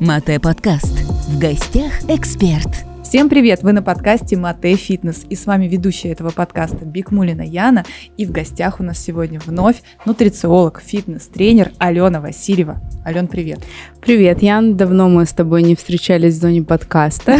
[0.00, 0.92] Мате подкаст.
[1.28, 2.68] В гостях эксперт.
[3.02, 3.62] Всем привет!
[3.62, 5.24] Вы на подкасте Мате Фитнес.
[5.30, 7.84] И с вами ведущая этого подкаста Бикмулина Яна.
[8.16, 12.80] И в гостях у нас сегодня вновь нутрициолог, фитнес-тренер Алена Васильева.
[13.06, 13.60] Ален, привет!
[14.00, 14.76] Привет, Ян.
[14.76, 17.38] Давно мы с тобой не встречались в зоне подкаста.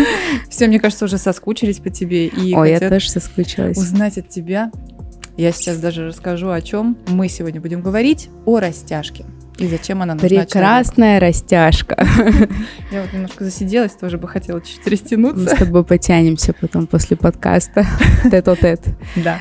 [0.50, 2.26] Все, мне кажется, уже соскучились по тебе.
[2.26, 3.78] И Ой, я тоже соскучилась.
[3.78, 4.70] Узнать от тебя.
[5.36, 8.28] Я сейчас даже расскажу, о чем мы сегодня будем говорить.
[8.44, 9.24] О растяжке.
[9.62, 11.26] И зачем она нужна Прекрасная человеку?
[11.26, 12.06] растяжка.
[12.90, 15.50] Я вот немножко засиделась, тоже бы хотела чуть-чуть растянуться.
[15.50, 17.86] Мы с тобой потянемся потом после подкаста.
[18.24, 18.80] Тет-о-тет.
[19.14, 19.38] Да.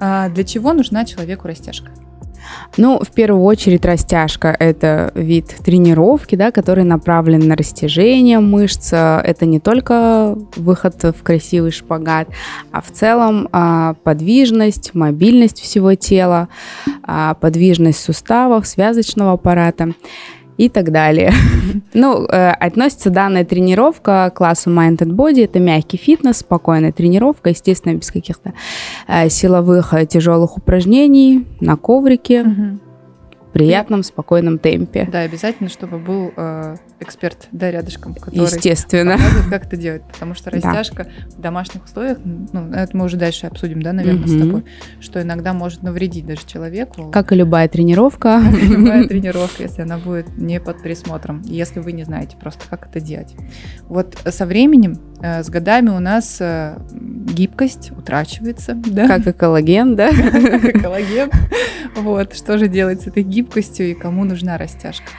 [0.00, 1.92] А для чего нужна человеку растяжка?
[2.76, 8.92] Ну, в первую очередь растяжка– это вид тренировки, да, который направлен на растяжение мышц.
[8.92, 12.28] Это не только выход в красивый шпагат,
[12.72, 16.48] а в целом а, подвижность, мобильность всего тела,
[17.02, 19.94] а, подвижность суставов, связочного аппарата
[20.60, 21.32] и так далее.
[21.94, 25.44] Ну, э, относится данная тренировка к классу Mind and Body.
[25.44, 28.52] Это мягкий фитнес, спокойная тренировка, естественно, без каких-то
[29.08, 32.78] э, силовых э, тяжелых упражнений на коврике
[33.52, 35.08] приятном, спокойном темпе.
[35.10, 39.12] Да, обязательно, чтобы был э, эксперт, да, рядышком, который Естественно.
[39.12, 40.02] показывает, как это делать.
[40.12, 41.10] Потому что растяжка да.
[41.36, 44.28] в домашних условиях, ну, это мы уже дальше обсудим, да, наверное, угу.
[44.28, 44.64] с тобой,
[45.00, 47.10] что иногда может навредить даже человеку.
[47.10, 48.42] Как и любая тренировка.
[48.44, 52.64] Как и любая тренировка, если она будет не под присмотром, если вы не знаете просто,
[52.68, 53.34] как это делать.
[53.88, 59.06] Вот со временем, э, с годами у нас э, гибкость утрачивается, да.
[59.06, 60.10] Как и коллаген, да.
[60.12, 61.30] Как и коллаген.
[61.96, 63.90] Вот, что же делать с этой гибкостью?
[63.90, 65.10] и кому нужна растяжка?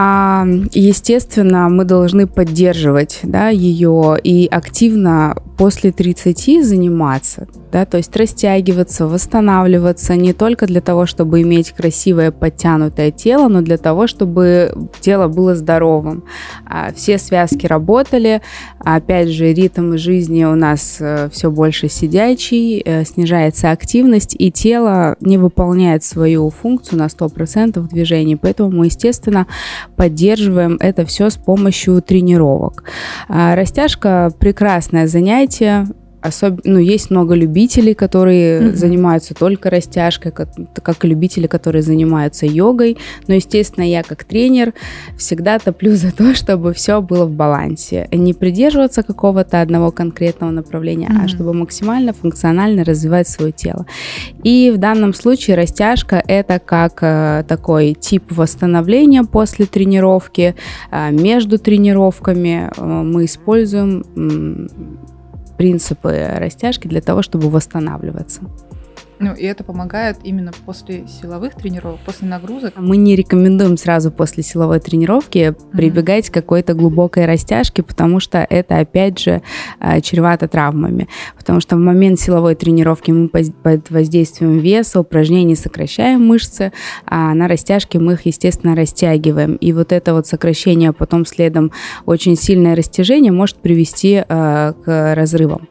[0.00, 8.16] А, естественно, мы должны поддерживать да, ее и активно после 30 заниматься, да, то есть
[8.16, 14.72] растягиваться, восстанавливаться не только для того, чтобы иметь красивое подтянутое тело, но для того, чтобы
[15.00, 16.22] тело было здоровым.
[16.64, 18.40] А, все связки работали,
[18.78, 25.16] опять же, ритм жизни у нас э, все больше сидячий, э, снижается активность, и тело
[25.20, 29.48] не выполняет свою функцию на 100% движений, поэтому мы, естественно,
[29.96, 32.84] поддерживаем это все с помощью тренировок.
[33.28, 35.86] А, растяжка прекрасное занятие,
[36.20, 36.60] Особ...
[36.64, 38.74] Ну, есть много любителей, которые mm-hmm.
[38.74, 40.48] занимаются только растяжкой, как,
[40.82, 42.98] как и любители, которые занимаются йогой.
[43.26, 44.74] Но, естественно, я как тренер
[45.16, 48.08] всегда топлю за то, чтобы все было в балансе.
[48.12, 51.24] Не придерживаться какого-то одного конкретного направления, mm-hmm.
[51.24, 53.86] а чтобы максимально функционально развивать свое тело.
[54.42, 60.54] И в данном случае растяжка это как э, такой тип восстановления после тренировки.
[60.90, 64.04] Э, между тренировками э, мы используем
[65.58, 68.40] принципы растяжки для того, чтобы восстанавливаться.
[69.20, 72.74] Ну, и это помогает именно после силовых тренировок, после нагрузок.
[72.76, 75.70] Мы не рекомендуем сразу после силовой тренировки mm-hmm.
[75.72, 79.42] прибегать к какой-то глубокой растяжке, потому что это, опять же,
[79.80, 81.08] а, чревато травмами.
[81.36, 86.72] Потому что в момент силовой тренировки мы под воздействием веса, упражнений сокращаем мышцы,
[87.04, 89.56] а на растяжке мы их, естественно, растягиваем.
[89.56, 91.72] И вот это вот сокращение, а потом следом
[92.06, 95.68] очень сильное растяжение может привести э, к разрывам.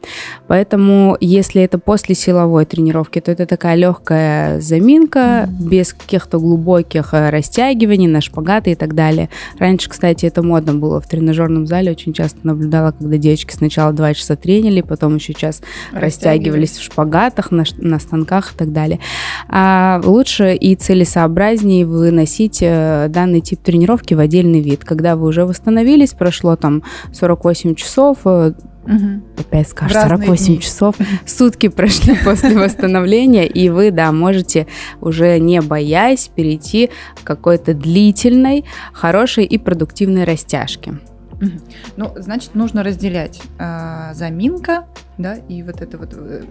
[0.48, 5.68] Поэтому, если это после силовой тренировки, то это такая легкая заминка, mm-hmm.
[5.68, 9.28] без каких-то глубоких э, растягиваний на шпагаты и так далее.
[9.58, 11.92] Раньше, кстати, это модно было в тренажерном зале.
[11.92, 15.62] Очень часто наблюдала, когда девочки сначала два часа тренили, потом еще час
[15.92, 19.00] растягивались в шпагатах, на, на станках и так далее.
[19.48, 24.84] А лучше и целесообразнее выносить э, данный тип тренировки в отдельный вид.
[24.84, 26.82] Когда вы уже восстановились, прошло там
[27.12, 28.52] 48 часов, э,
[28.88, 29.40] Угу.
[29.40, 30.60] Опять скажешь, 48 дни.
[30.60, 30.96] часов.
[31.26, 34.66] Сутки прошли после восстановления, и вы, да, можете
[35.00, 40.94] уже не боясь перейти к какой-то длительной, хорошей и продуктивной растяжке.
[41.96, 44.86] Ну, значит, нужно разделять э, заминка,
[45.18, 46.42] да, и вот это вот э,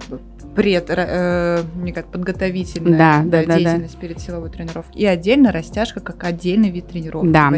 [0.57, 1.63] пред, э,
[1.94, 4.00] как подготовительная да, да, да, деятельность да.
[4.01, 5.00] перед силовой тренировкой.
[5.00, 7.28] И отдельно растяжка как отдельный вид тренировки.
[7.28, 7.53] Да.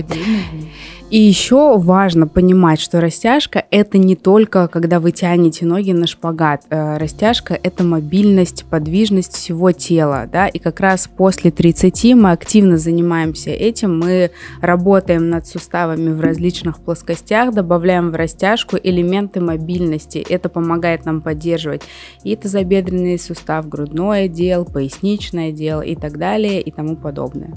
[1.09, 6.63] И еще важно понимать, что растяжка это не только когда вы тянете ноги на шпагат.
[6.69, 10.27] Э, растяжка это мобильность, подвижность всего тела.
[10.29, 10.47] Да?
[10.47, 13.97] И как раз после 30 мы активно занимаемся этим.
[13.97, 20.17] Мы работаем над суставами в различных плоскостях, добавляем в растяжку элементы мобильности.
[20.29, 21.83] Это помогает нам поддерживать
[22.25, 27.53] и тазобедренные тазобедренный сустав, грудной отдел, поясничный отдел и так далее и тому подобное.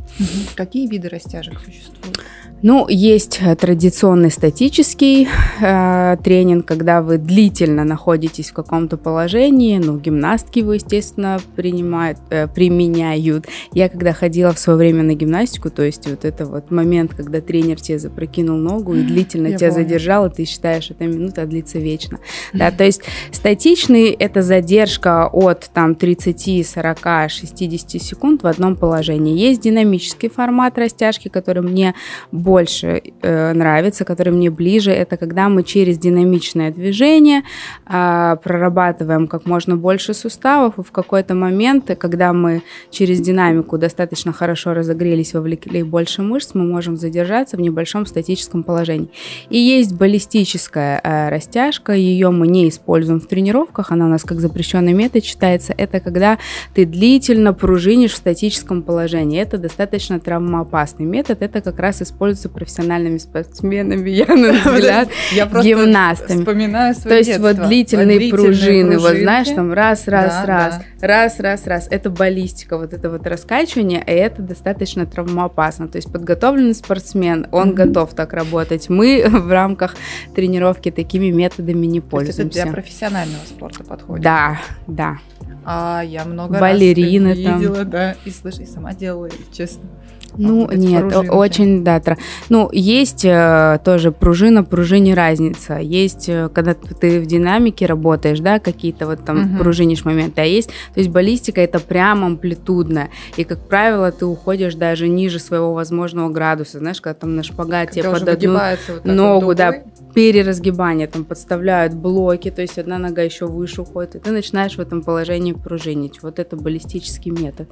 [0.55, 2.20] Какие виды растяжек существуют?
[2.62, 5.26] Ну, есть э, традиционный статический
[5.61, 9.79] э, тренинг, когда вы длительно находитесь в каком-то положении.
[9.79, 13.47] Ну, гимнастки его, естественно, принимают, э, применяют.
[13.73, 17.41] Я когда ходила в свое время на гимнастику, то есть вот это вот момент, когда
[17.41, 19.85] тренер тебе запрокинул ногу и длительно Я тебя помню.
[19.85, 22.20] задержал, и ты считаешь, эта минута длится вечно.
[22.53, 29.37] Да, то есть статичный– это задержка от там 30, 40, 60 секунд в одном положении.
[29.37, 31.97] Есть динамический формат растяжки, который мне
[32.31, 37.43] больше э, нравится, который мне ближе, это когда мы через динамичное движение
[37.87, 44.32] э, прорабатываем как можно больше суставов, и в какой-то момент, когда мы через динамику достаточно
[44.32, 49.10] хорошо разогрелись, вовлекли больше мышц, мы можем задержаться в небольшом статическом положении.
[49.50, 54.40] И есть баллистическая э, растяжка, ее мы не используем в тренировках, она у нас как
[54.40, 55.75] запрещенный метод считается.
[55.76, 56.38] Это когда
[56.75, 59.40] ты длительно пружинишь в статическом положении.
[59.40, 65.47] Это достаточно травмоопасный метод, это как раз используется становятся профессиональными спортсменами, я на взгляд, я
[65.47, 66.41] гимнастами.
[66.41, 67.49] вспоминаю свое То есть детство.
[67.49, 71.06] вот длительные, длительные пружины, вот знаешь, там раз, раз, да, раз, да.
[71.06, 71.89] раз, раз, раз.
[71.91, 75.89] Это баллистика, вот это вот раскачивание, и это достаточно травмоопасно.
[75.89, 77.75] То есть подготовленный спортсмен, он mm-hmm.
[77.75, 78.88] готов так работать.
[78.88, 79.95] Мы в рамках
[80.35, 82.43] тренировки такими методами не пользуемся.
[82.43, 84.25] То есть это для профессионального спорта подходит?
[84.25, 85.19] Да, да.
[85.64, 87.91] А я много Балерины раз видела, там.
[87.91, 89.88] да, и слышь, и сама делала, честно.
[90.37, 91.29] Ну, а, нет, пружинки.
[91.29, 92.00] очень, да.
[92.00, 92.17] Тра...
[92.49, 95.79] Ну, есть э, тоже пружина, пружине разница.
[95.79, 99.62] Есть, э, когда ты в динамике работаешь, да, какие-то вот там угу.
[99.62, 103.11] пружинишь моменты, а есть, то есть баллистика это прям амплитудная.
[103.37, 108.03] И, как правило, ты уходишь даже ниже своего возможного градуса, знаешь, когда там на шпагате
[108.03, 108.53] под одну
[108.88, 109.82] вот ногу, вот да,
[110.14, 114.81] переразгибание, там подставляют блоки, то есть одна нога еще выше уходит, и ты начинаешь в
[114.81, 116.23] этом положении пружинить.
[116.23, 117.69] Вот это баллистический метод.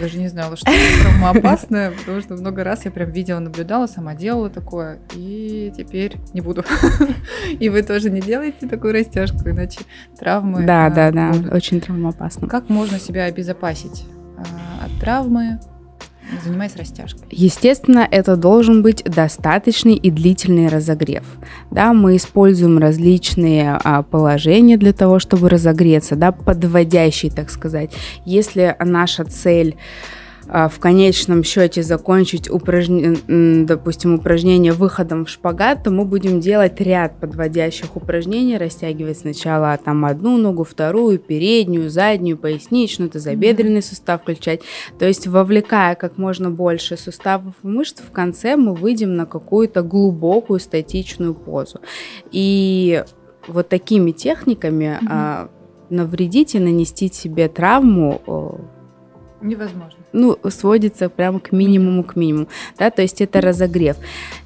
[0.00, 4.14] Даже не знала, что это травмоопасное, потому что много раз я прям видела, наблюдала, сама
[4.14, 6.64] делала такое, и теперь не буду.
[7.60, 9.80] И вы тоже не делаете такую растяжку, иначе
[10.18, 10.64] травмы.
[10.64, 12.48] Да, да, да, очень травмоопасно.
[12.48, 14.04] Как можно себя обезопасить
[14.38, 15.60] а, от травмы,
[16.44, 17.22] занимаясь растяжкой?
[17.30, 21.24] Естественно, это должен быть достаточный и длительный разогрев.
[21.70, 27.90] Да, мы используем различные а, положения для того, чтобы разогреться, да, подводящие, так сказать.
[28.24, 29.76] Если наша цель
[30.52, 33.16] в конечном счете закончить, упражне...
[33.64, 40.04] допустим, упражнение выходом в шпагат, то мы будем делать ряд подводящих упражнений, растягивать сначала там
[40.04, 44.60] одну ногу, вторую, переднюю, заднюю, поясничную, тазобедренный сустав включать.
[44.98, 49.82] То есть вовлекая как можно больше суставов и мышц, в конце мы выйдем на какую-то
[49.82, 51.80] глубокую статичную позу.
[52.30, 53.02] И
[53.46, 55.06] вот такими техниками mm-hmm.
[55.08, 55.48] а,
[55.88, 58.60] навредить и нанести себе травму
[59.40, 62.48] невозможно ну, сводится прямо к минимуму, к минимуму,
[62.78, 63.96] да, то есть это разогрев.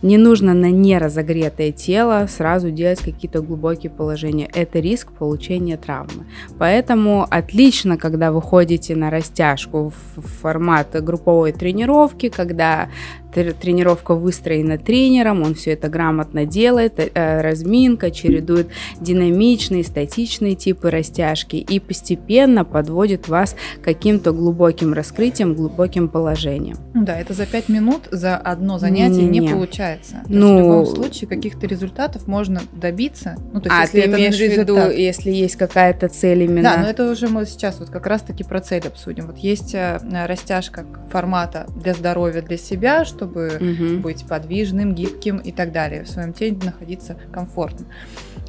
[0.03, 6.27] Не нужно на неразогретое тело сразу делать какие-то глубокие положения, это риск получения травмы.
[6.59, 12.89] Поэтому отлично, когда вы ходите на растяжку в формат групповой тренировки, когда
[13.33, 18.69] тренировка выстроена тренером, он все это грамотно делает, э, разминка, чередует
[19.01, 26.77] динамичные, статичные типы растяжки и постепенно подводит вас к каким-то глубоким раскрытиям, глубоким положением.
[26.95, 30.23] Ну да, это за пять минут за одно занятие не, не получается.
[30.25, 33.37] То ну, в любом случае каких-то результатов можно добиться.
[33.53, 36.63] Ну, то есть, а если ты это имеешь в виду, если есть какая-то цель именно?
[36.63, 39.27] Да, но это уже мы сейчас вот как раз-таки про цель обсудим.
[39.27, 44.01] Вот есть э, растяжка формата для здоровья, для себя, чтобы угу.
[44.01, 47.87] быть подвижным, гибким и так далее, в своем теле находиться комфортно.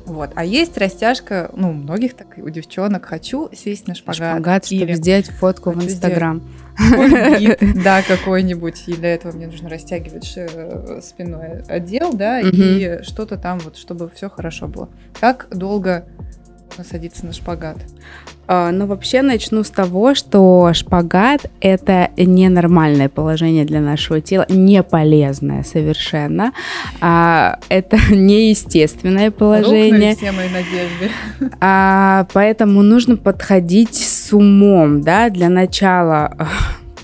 [0.06, 0.30] Вот.
[0.36, 4.36] А есть растяжка, ну, у многих так, у девчонок, хочу сесть на шпагат.
[4.36, 6.42] Шпагат, чтобы сделать фотку в Инстаграм.
[7.84, 8.84] да, какой-нибудь.
[8.88, 14.10] И для этого мне нужно растягивать э, спиной отдел, да, и что-то там вот, чтобы
[14.10, 14.90] все хорошо было.
[15.20, 16.08] Как долго
[16.84, 17.78] садиться на шпагат?
[18.48, 24.82] А, ну, вообще начну с того, что шпагат– это ненормальное положение для нашего тела, не
[24.84, 26.54] полезное совершенно.
[27.02, 30.16] А, это неестественное положение.
[30.16, 31.12] все мои надежды.
[31.60, 36.48] А, поэтому нужно подходить с умом, да, для начала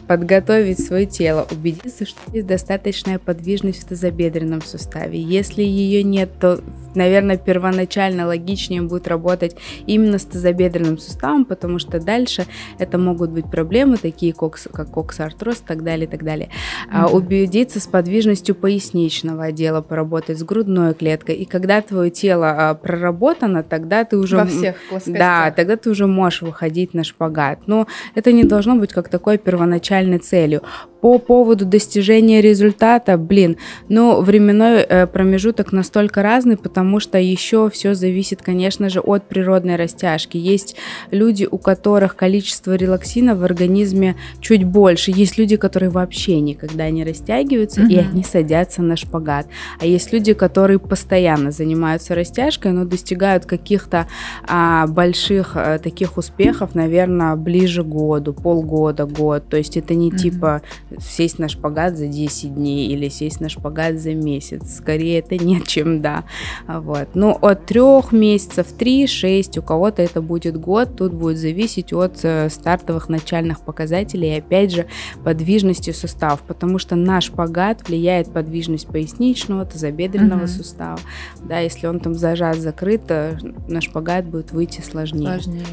[0.08, 5.20] подготовить свое тело, убедиться, что есть достаточная подвижность в тазобедренном суставе.
[5.20, 6.60] Если ее нет, то,
[6.96, 9.56] наверное, первоначально логичнее будет работать
[9.88, 12.46] именно с тазобедренным суставом, потому что дальше
[12.80, 16.50] это могут быть проблемы, такие кокс, как коксартроз и так далее, и так далее.
[16.50, 16.90] Mm-hmm.
[16.92, 21.36] А, убедиться с подвижностью поясничного отдела, поработать с грудной клеткой.
[21.36, 24.38] И когда твое тело а, проработано, тогда ты уже...
[24.38, 24.76] Во всех.
[25.06, 27.60] Да, тогда ты уже можешь выходить на шпагат.
[27.68, 30.64] Но это не должно быть как такое первоначальное начальной целью.
[31.04, 33.58] По поводу достижения результата, блин,
[33.90, 39.76] ну, временной э, промежуток настолько разный, потому что еще все зависит, конечно же, от природной
[39.76, 40.38] растяжки.
[40.38, 40.78] Есть
[41.12, 45.12] люди, у которых количество релаксина в организме чуть больше.
[45.12, 47.92] Есть люди, которые вообще никогда не растягиваются, mm-hmm.
[47.92, 49.48] и они садятся на шпагат.
[49.82, 54.08] А есть люди, которые постоянно занимаются растяжкой, но достигают каких-то
[54.48, 59.50] а, больших а, таких успехов, наверное, ближе к году, полгода, год.
[59.50, 60.18] То есть это не mm-hmm.
[60.18, 60.62] типа
[61.00, 64.78] сесть на шпагат за 10 дней или сесть на шпагат за месяц.
[64.78, 66.24] Скорее это нет, чем да.
[66.68, 67.10] Вот.
[67.14, 72.50] Ну, от трех месяцев, 3-6, у кого-то это будет год, тут будет зависеть от э,
[72.50, 74.86] стартовых начальных показателей и опять же
[75.24, 80.48] подвижности суставов, потому что на шпагат влияет подвижность поясничного, тазобедренного mm-hmm.
[80.48, 81.00] сустава.
[81.42, 85.40] Да, если он там зажат, закрыт, на шпагат будет выйти сложнее.
[85.40, 85.66] Сложнее.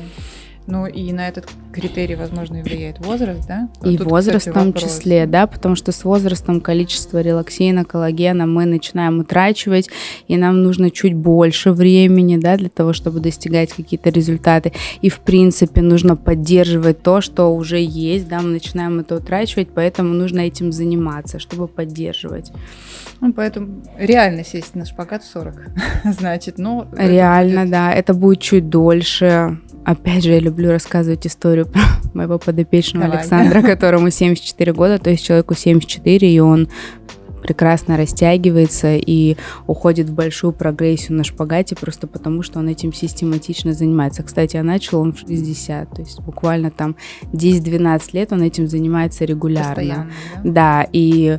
[0.66, 3.68] Ну и на этот критерий, возможно, и влияет возраст, да?
[3.84, 4.84] И тут, возраст кстати, в том вопрос.
[4.84, 9.88] числе, да, потому что с возрастом количество релаксина, коллагена мы начинаем утрачивать,
[10.28, 14.72] и нам нужно чуть больше времени, да, для того, чтобы достигать какие-то результаты.
[15.00, 20.14] И, в принципе, нужно поддерживать то, что уже есть, да, мы начинаем это утрачивать, поэтому
[20.14, 22.52] нужно этим заниматься, чтобы поддерживать.
[23.20, 25.54] Ну, поэтому реально сесть на шпагат в 40,
[26.04, 26.86] значит, ну...
[26.96, 27.70] Реально, будет...
[27.70, 31.80] да, это будет чуть дольше, Опять же, я люблю рассказывать историю про
[32.14, 33.20] моего подопечного Давай.
[33.20, 36.68] Александра, которому 74 года, то есть человеку 74, и он
[37.40, 43.72] прекрасно растягивается и уходит в большую прогрессию на шпагате просто потому, что он этим систематично
[43.72, 44.22] занимается.
[44.22, 46.96] Кстати, а начал он в 60, то есть буквально там
[47.32, 49.74] 10-12 лет он этим занимается регулярно.
[49.74, 50.10] Постоянно,
[50.44, 50.50] да?
[50.82, 51.38] да, и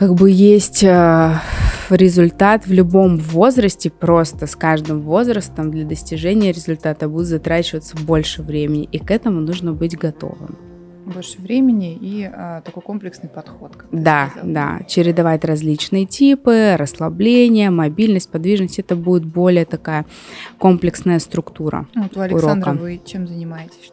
[0.00, 1.34] как бы есть э,
[1.90, 8.88] результат в любом возрасте, просто с каждым возрастом для достижения результата будет затрачиваться больше времени,
[8.90, 10.56] и к этому нужно быть готовым
[11.04, 13.72] больше времени и а, такой комплексный подход.
[13.90, 20.06] да, да, чередовать различные типы, расслабление, мобильность, подвижность, это будет более такая
[20.58, 21.88] комплексная структура.
[21.96, 22.82] Вот у Александра урока.
[22.82, 23.92] вы чем занимаетесь?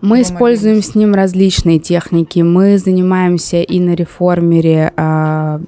[0.00, 2.40] Мы используем с ним различные техники.
[2.40, 5.60] Мы занимаемся и на реформере э,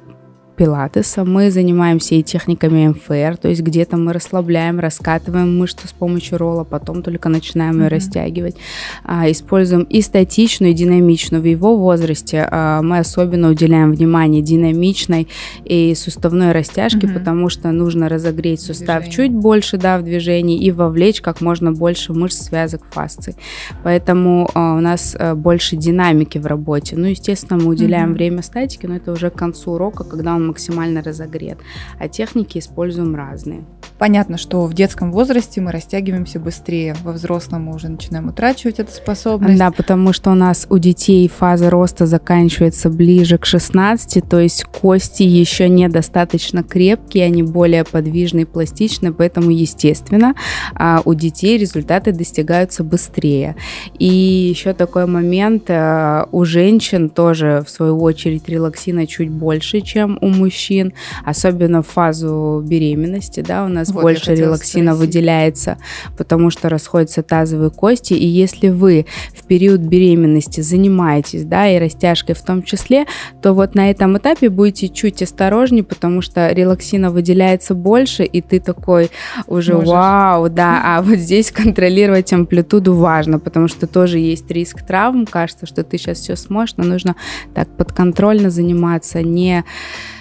[0.57, 6.39] пилатеса, мы занимаемся и техниками МФР, то есть где-то мы расслабляем, раскатываем мышцу с помощью
[6.39, 7.89] ролла, потом только начинаем ее mm-hmm.
[7.89, 8.57] растягивать.
[9.05, 11.43] А, используем и статичную, и динамичную.
[11.43, 15.29] В его возрасте а, мы особенно уделяем внимание динамичной
[15.65, 17.15] и суставной растяжке, mm-hmm.
[17.15, 19.29] потому что нужно разогреть сустав Движение.
[19.29, 23.37] чуть больше, да, в движении и вовлечь как можно больше мышц, связок, фасций.
[23.83, 26.97] Поэтому а, у нас а, больше динамики в работе.
[26.97, 28.15] Ну, естественно, мы уделяем mm-hmm.
[28.15, 31.59] время статике, но это уже к концу урока, когда он максимально разогрет.
[31.99, 33.65] А техники используем разные.
[33.99, 38.93] Понятно, что в детском возрасте мы растягиваемся быстрее, во взрослом мы уже начинаем утрачивать эту
[38.93, 39.59] способность.
[39.59, 44.65] Да, потому что у нас у детей фаза роста заканчивается ближе к 16, то есть
[44.65, 50.35] кости еще недостаточно крепкие, они более подвижные, пластичные, поэтому, естественно,
[50.75, 53.57] а, у детей результаты достигаются быстрее.
[53.99, 60.19] И еще такой момент, а, у женщин тоже, в свою очередь, релаксина чуть больше, чем
[60.21, 60.93] у мужчин,
[61.25, 65.09] особенно в фазу беременности, да, у нас вот, больше релаксина спросить.
[65.09, 65.79] выделяется,
[66.17, 72.35] потому что расходятся тазовые кости, и если вы в период беременности занимаетесь, да, и растяжкой
[72.35, 73.07] в том числе,
[73.43, 78.61] то вот на этом этапе будете чуть осторожнее, потому что релаксина выделяется больше, и ты
[78.61, 79.11] такой
[79.47, 79.89] уже Можешь.
[79.89, 85.67] вау, да, а вот здесь контролировать амплитуду важно, потому что тоже есть риск травм, кажется,
[85.67, 87.17] что ты сейчас все сможешь, но нужно
[87.55, 89.65] так подконтрольно заниматься, не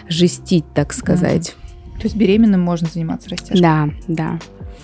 [0.07, 1.55] жестить, так сказать.
[1.97, 3.61] То есть беременным можно заниматься растяжкой?
[3.61, 4.39] Да, да.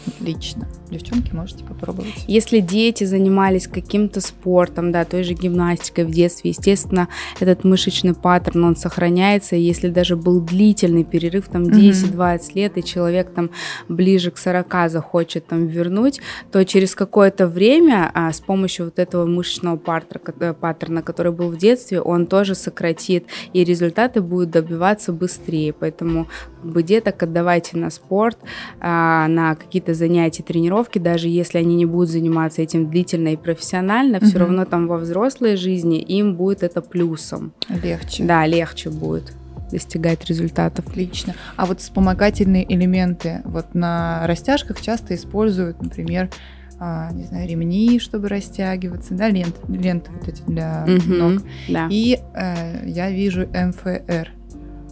[0.08, 0.68] Отлично.
[0.90, 2.26] Девчонки, можете попробовать.
[2.28, 7.08] Если дети занимались каким-то спортом, да, той же гимнастикой в детстве, естественно,
[7.40, 9.56] этот мышечный паттерн, он сохраняется.
[9.56, 12.52] Если даже был длительный перерыв, там 10-20 mm-hmm.
[12.56, 13.52] лет, и человек там
[13.88, 16.20] ближе к 40 захочет там вернуть,
[16.52, 21.58] то через какое-то время а, с помощью вот этого мышечного паттерна, паттерна, который был в
[21.58, 25.74] детстве, он тоже сократит, и результаты будут добиваться быстрее.
[25.74, 26.28] Поэтому
[26.62, 28.38] как бы деток отдавайте на спорт,
[28.80, 34.18] а, на какие-то занятия, тренировки, даже если они не будут заниматься этим длительно и профессионально,
[34.18, 34.26] угу.
[34.26, 37.54] все равно там во взрослой жизни им будет это плюсом.
[37.70, 38.26] Легче.
[38.26, 39.34] Да, легче будет
[39.72, 40.86] достигать результатов.
[40.90, 41.36] Отлично.
[41.56, 46.30] А вот вспомогательные элементы вот на растяжках часто используют, например,
[46.78, 51.44] а, не знаю, ремни, чтобы растягиваться, да, ленты, ленты вот эти для угу, ног.
[51.70, 51.88] Да.
[51.90, 54.32] И э, я вижу МФР,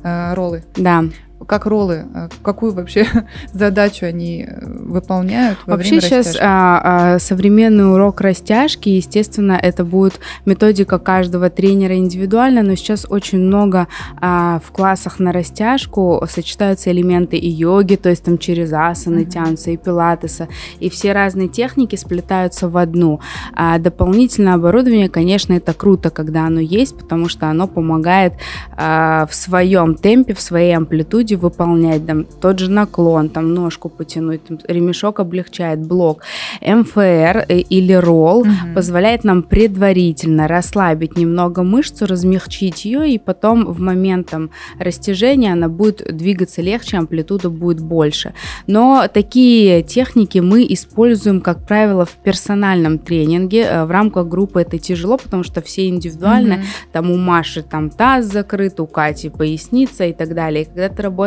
[0.03, 0.63] э, роллы.
[0.77, 1.03] Да.
[1.47, 3.07] Как роллы, э, какую вообще
[3.53, 6.81] задачу они э, выполняют во вообще время сейчас а,
[7.15, 13.87] а, современный урок растяжки, естественно, это будет методика каждого тренера индивидуально, но сейчас очень много
[14.19, 19.29] а, в классах на растяжку сочетаются элементы и йоги, то есть там через асаны mm-hmm.
[19.29, 20.47] тянутся, и пилатеса,
[20.79, 23.19] и все разные техники сплетаются в одну.
[23.53, 28.33] А дополнительное оборудование, конечно, это круто, когда оно есть, потому что оно помогает
[28.75, 34.43] а, в своем темпе, в своей амплитуде выполнять там, тот же наклон, там ножку потянуть,
[34.45, 36.23] там, ремешок облегчает блок.
[36.61, 38.49] МФР э, или ролл угу.
[38.75, 45.67] позволяет нам предварительно расслабить немного мышцу, размягчить ее, и потом в момент там, растяжения она
[45.67, 48.33] будет двигаться легче, амплитуда будет больше.
[48.67, 53.61] Но такие техники мы используем, как правило, в персональном тренинге.
[53.63, 56.55] Э, в рамках группы это тяжело, потому что все индивидуально.
[56.55, 56.63] Угу.
[56.91, 60.63] Там у Маши там таз закрыт, у Кати поясница и так далее.
[60.63, 61.18] И когда ты работаешь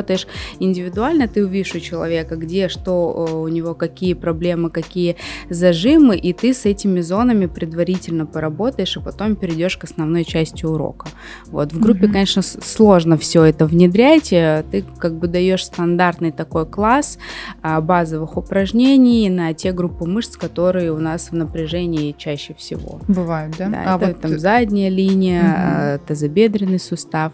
[0.59, 5.17] индивидуально, ты увидишь у человека, где что э, у него, какие проблемы, какие
[5.51, 11.09] зажимы, и ты с этими зонами предварительно поработаешь, и потом перейдешь к основной части урока.
[11.47, 14.33] Вот в группе, mm конечно, сложно все это внедрять.
[14.33, 17.19] Э, ты как бы даешь стандартный такой класс
[17.63, 23.01] а, базовых упражнений на те группы мышц, которые у нас в напряжении чаще всего.
[23.09, 23.69] Бывают, да?
[23.69, 26.07] да а это, вот там задняя линия, угу.
[26.07, 27.33] тазобедренный сустав.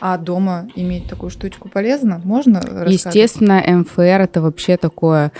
[0.00, 2.20] А дома иметь такую штучку полезно?
[2.24, 2.60] Можно?
[2.86, 5.32] Естественно, МФР это вообще такое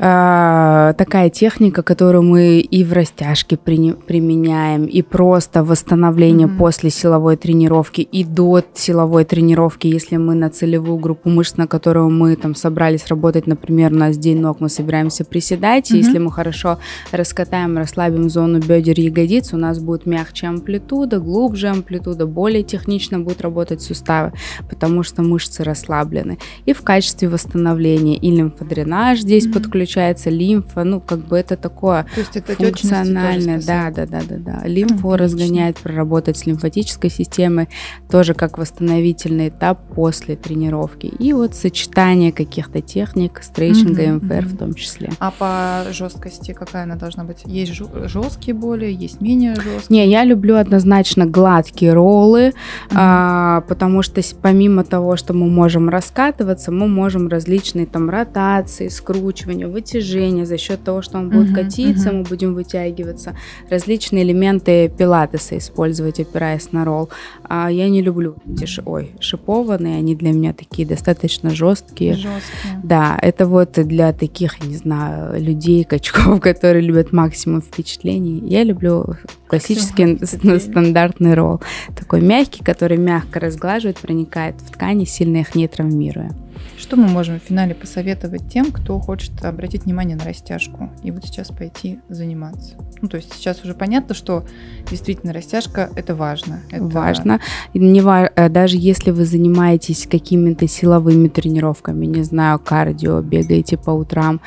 [0.00, 6.56] э, такая техника, которую мы и в растяжке при, применяем, и просто восстановление mm-hmm.
[6.58, 12.10] после силовой тренировки, и до силовой тренировки, если мы на целевую группу мышц, на которую
[12.10, 15.96] мы там собрались работать, например, у нас день ног, мы собираемся приседать, mm-hmm.
[15.96, 16.78] и если мы хорошо
[17.12, 23.42] раскатаем, расслабим зону бедер, ягодиц, у нас будет мягче амплитуда, глубже амплитуда, более технично будет
[23.42, 24.32] работать суставы,
[24.68, 26.38] потому что мышцы расслаблены.
[26.64, 29.52] И в качестве восстановления и лимфодренаж здесь mm-hmm.
[29.52, 33.60] подключен, включается лимфа, ну, как бы это такое То есть это функциональное.
[33.60, 34.68] Да, да, да, да, да.
[34.68, 37.68] Лимфу mm, разгоняет, проработать с лимфатической системой,
[38.08, 41.06] тоже как восстановительный этап после тренировки.
[41.06, 44.46] И вот сочетание каких-то техник, стрейчинга, mm-hmm, МФР mm-hmm.
[44.46, 45.10] в том числе.
[45.18, 47.42] А по жесткости какая она должна быть?
[47.46, 50.06] Есть жесткие боли, есть менее жесткие?
[50.06, 52.94] Не, я люблю однозначно гладкие роллы, mm-hmm.
[52.94, 59.66] а, потому что помимо того, что мы можем раскатываться, мы можем различные там ротации, скручивания,
[59.80, 62.18] вытяжение, за счет того, что он будет uh-huh, катиться, uh-huh.
[62.18, 63.34] мы будем вытягиваться.
[63.70, 67.08] Различные элементы пилатеса использовать, опираясь на ролл.
[67.48, 68.82] А я не люблю эти ш...
[68.84, 72.14] Ой, шипованные, они для меня такие достаточно жесткие.
[72.14, 72.80] Жесткие.
[72.82, 78.40] Да, это вот для таких, не знаю, людей, качков, которые любят максимум впечатлений.
[78.46, 79.16] Я люблю
[79.46, 80.18] классический
[80.58, 81.60] стандартный ролл.
[81.96, 86.32] Такой мягкий, который мягко разглаживает, проникает в ткани, сильно их не травмируя.
[86.78, 91.24] Что мы можем в финале посоветовать тем, кто хочет обратить внимание на растяжку и вот
[91.24, 92.74] сейчас пойти заниматься?
[93.00, 94.44] Ну, то есть сейчас уже понятно, что
[94.90, 96.60] действительно растяжка это важно.
[96.70, 96.84] Это...
[96.84, 97.40] Важно.
[97.74, 104.40] Не, э, даже если вы занимаетесь какими-то силовыми тренировками, не знаю, кардио, бегаете по утрам,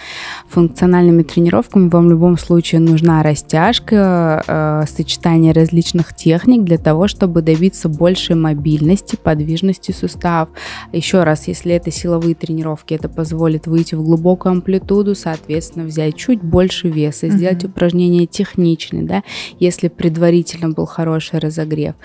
[0.47, 7.41] функциональными тренировками, вам в любом случае нужна растяжка, э, сочетание различных техник для того, чтобы
[7.41, 10.49] добиться большей мобильности, подвижности суставов.
[10.91, 12.93] Еще раз, если это силовые тренировки.
[12.93, 17.31] Это позволит выйти в глубокую амплитуду, соответственно, взять чуть больше веса, mm-hmm.
[17.31, 19.23] сделать упражнения техничные, да,
[19.59, 21.95] если предварительно был хороший разогрев.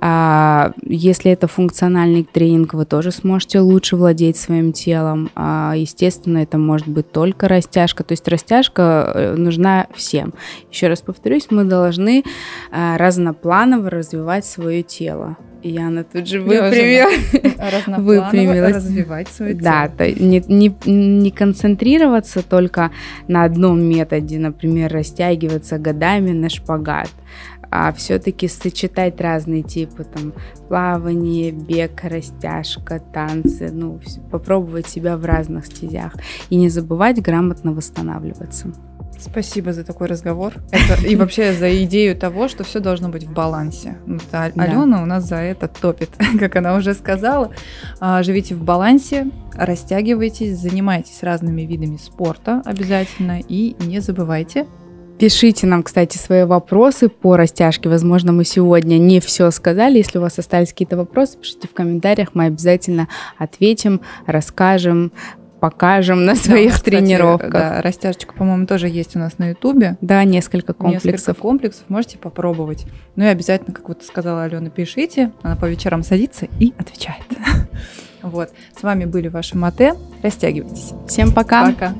[0.00, 5.30] А, если это функциональный тренинг, вы тоже сможете лучше владеть своим телом.
[5.34, 8.04] А, естественно, это может быть только растяжка.
[8.04, 10.34] То есть растяжка э, нужна всем.
[10.70, 12.24] Еще раз повторюсь, мы должны
[12.70, 15.36] а, разнопланово развивать свое тело.
[15.68, 17.10] Яна тут же выпрямила.
[17.98, 18.76] Выпрямилась.
[18.76, 19.62] развивать свое тело.
[19.62, 22.90] Да, то не, не, не концентрироваться только
[23.28, 27.10] на одном методе, например, растягиваться годами на шпагат,
[27.70, 30.32] а все-таки сочетать разные типы, там,
[30.68, 34.00] плавание, бег, растяжка, танцы, ну,
[34.30, 36.14] попробовать себя в разных стезях
[36.50, 38.72] и не забывать грамотно восстанавливаться.
[39.18, 40.54] Спасибо за такой разговор.
[40.70, 43.96] Это, и вообще за идею того, что все должно быть в балансе.
[44.06, 47.52] Вот, а Алена у нас за это топит, как она уже сказала.
[48.00, 54.66] А, живите в балансе, растягивайтесь, занимайтесь разными видами спорта обязательно и не забывайте
[55.18, 57.88] Пишите нам, кстати, свои вопросы по растяжке.
[57.88, 59.96] Возможно, мы сегодня не все сказали.
[59.96, 62.30] Если у вас остались какие-то вопросы, пишите в комментариях.
[62.34, 65.12] Мы обязательно ответим, расскажем,
[65.70, 67.50] покажем на своих да, кстати, тренировках.
[67.50, 69.96] Да, растяжечка, по-моему, тоже есть у нас на Ютубе.
[70.00, 71.10] Да, несколько комплексов.
[71.10, 72.86] Несколько комплексов, можете попробовать.
[73.16, 75.32] Ну и обязательно, как вот сказала Алена, пишите.
[75.42, 77.24] Она по вечерам садится и отвечает.
[78.22, 78.50] Вот.
[78.76, 79.94] С вами были ваши мате.
[80.20, 80.94] Растягивайтесь.
[81.06, 81.70] Всем пока.
[81.70, 81.94] Пока.